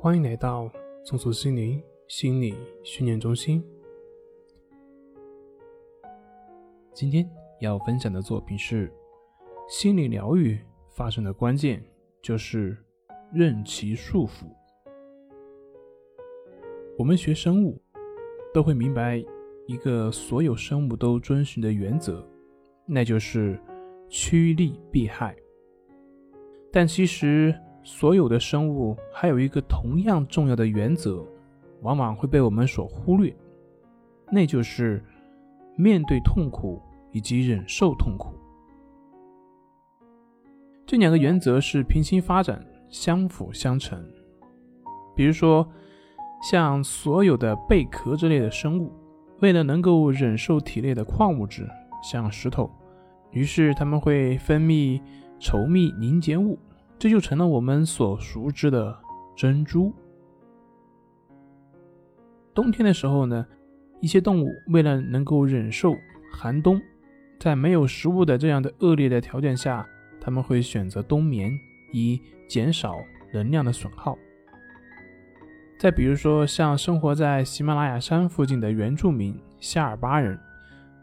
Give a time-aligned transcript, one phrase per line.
[0.00, 0.70] 欢迎来到
[1.02, 3.60] 松鼠心灵心理训练中心。
[6.92, 7.28] 今天
[7.58, 8.92] 要分享的作品是：
[9.68, 10.56] 心理疗愈
[10.90, 11.82] 发生的关键
[12.22, 12.78] 就是
[13.32, 14.44] 任其束缚。
[16.96, 17.82] 我们学生物
[18.54, 19.20] 都会明白
[19.66, 22.24] 一个所有生物都遵循的原则，
[22.86, 23.60] 那就是
[24.08, 25.34] 趋利避害。
[26.70, 27.52] 但其实，
[27.90, 31.24] 所有的生物还有一个同样重要的原则，
[31.80, 33.34] 往往会被我们所忽略，
[34.30, 35.02] 那就是
[35.74, 38.34] 面对痛苦以及忍受痛苦。
[40.84, 43.98] 这两个原则是平行发展、相辅相成。
[45.16, 45.66] 比如说，
[46.42, 48.92] 像所有的贝壳之类的生物，
[49.40, 51.66] 为了能够忍受体内的矿物质，
[52.02, 52.70] 像石头，
[53.30, 55.00] 于是它们会分泌
[55.40, 56.58] 稠密凝结物。
[56.98, 58.96] 这就成了我们所熟知的
[59.36, 59.92] 珍珠。
[62.52, 63.46] 冬天的时候呢，
[64.00, 65.94] 一些动物为了能够忍受
[66.32, 66.80] 寒冬，
[67.38, 69.86] 在没有食物的这样的恶劣的条件下，
[70.20, 71.52] 他们会选择冬眠，
[71.92, 72.96] 以减少
[73.32, 74.18] 能量的损耗。
[75.78, 80.36] 再比如说，像生活在喜马拉雅山附近的原住民夏尔巴人，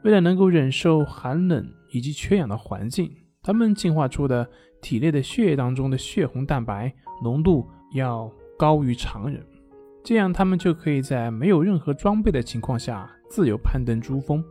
[0.03, 3.09] 为了能够忍受寒冷以及缺氧的环境。
[3.45, 4.49] 他们进化出的
[4.81, 6.91] 体内的血液当中的血红蛋白
[7.23, 9.45] 浓度要高于常人，
[10.03, 14.43] 这样他们就可以在没有任何装备的情况下自由攀登珠峰。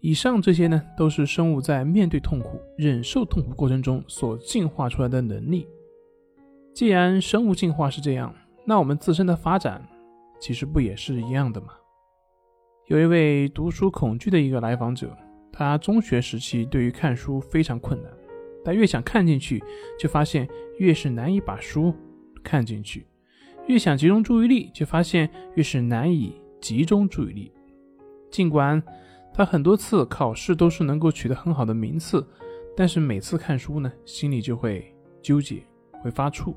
[0.00, 5.66] 以上这些呢，都是生物在面对痛苦、忍受痛苦过程中所进化出来的能力。
[6.74, 8.34] 既然生物进化是这样，
[8.66, 9.82] 那我们自身的发展
[10.38, 11.68] 其实不也是一样的吗？
[12.88, 15.16] 有一位读书恐惧的一个来访者。
[15.58, 18.12] 他中学时期对于看书非常困难，
[18.62, 19.64] 他越想看进去，
[19.98, 21.94] 就发现越是难以把书
[22.44, 23.00] 看进去；
[23.66, 27.50] 越想集中注意力，就发现越是难以集中注意力。
[28.30, 28.82] 尽管
[29.32, 32.26] 他很多次考试都是能够取得很好的名次，
[32.76, 35.62] 但是每次看书呢，心里就会纠结，
[36.02, 36.54] 会发怵。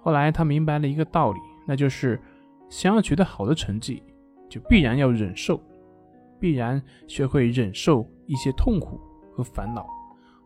[0.00, 2.20] 后来他明白了一个道理，那就是
[2.68, 4.02] 想要取得好的成绩，
[4.48, 5.62] 就必然要忍受。
[6.40, 9.00] 必然学会忍受一些痛苦
[9.32, 9.86] 和烦恼。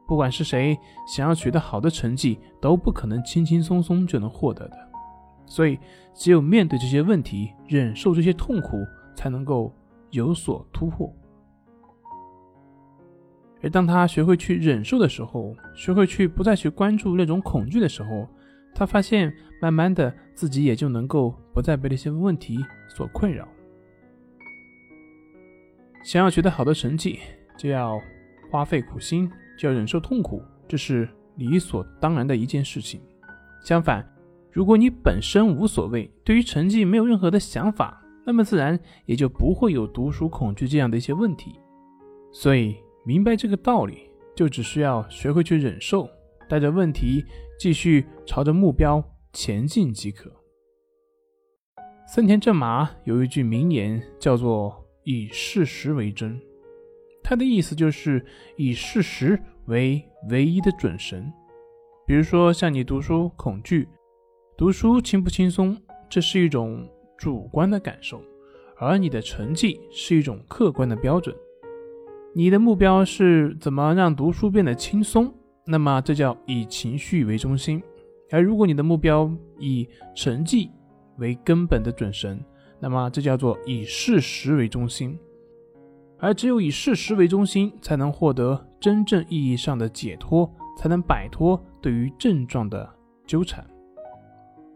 [0.07, 0.77] 不管是谁
[1.07, 4.77] 想要取得好的成绩，都不可能轻轻松松就能获得的。
[5.47, 5.79] 所以，
[6.15, 9.75] 只有面对这些问题，忍受这些痛苦，才能够
[10.11, 11.11] 有所突破。
[13.63, 18.29] 而当他学会去忍受的时候，学会去不再去关注那种恐惧的时候，
[18.75, 23.47] 他发现，慢慢的自己也就能够不再被那些问题所困扰。
[26.03, 27.21] 想要取得好的成绩，
[27.57, 28.01] 就要
[28.51, 33.01] 花费苦心，就要忍受痛苦，这是理所当然的一件事情。
[33.65, 34.05] 相反，
[34.51, 41.55] 如果你本身无所谓，对于成绩没有任何的想法，那么自然也就不会有读书恐惧这样的一些问题。
[42.33, 42.77] 所以，
[43.07, 46.09] 明白这个道理，就只需要学会去忍受，
[46.49, 47.25] 带着问题
[47.61, 49.03] 继续朝着目标
[49.33, 50.29] 前进即可。
[52.09, 54.82] 森田正马有一句名言，叫做。
[55.05, 56.41] 以事实为真，
[57.23, 58.25] 他的意思就是
[58.57, 61.33] 以事实为唯一的准绳。
[62.07, 63.89] 比如说，像你读书恐惧，
[64.57, 65.77] 读书轻不轻松，
[66.11, 68.23] 这是一种主观的感受，
[68.77, 71.35] 而你的成绩是一种客观的标准。
[72.35, 75.33] 你的目标是怎么让读书变得轻松，
[75.67, 77.83] 那么这叫以情绪为中心。
[78.31, 80.71] 而如果你的目标以成绩
[81.19, 82.43] 为根本的准绳，
[82.85, 85.17] 那么，这叫做以事实为中心，
[86.19, 92.93] 而只有以事实为中心，才能获得真正意义上的解脱，才能摆脱对于症状的
[93.25, 93.65] 纠缠。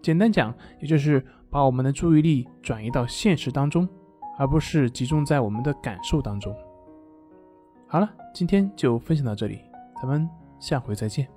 [0.00, 3.88] 简单讲，也就是把我们的注意力转移到现实当中，
[4.38, 6.54] 而不是集中在我们的感受当中。
[7.88, 9.58] 好了，今天就分享到这里，
[10.00, 10.30] 咱们
[10.60, 11.35] 下回再见。